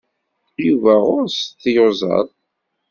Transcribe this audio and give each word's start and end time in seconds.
Yuba 0.65 0.93
ɣur-s 1.05 1.39
tiyuzaḍ. 1.61 2.27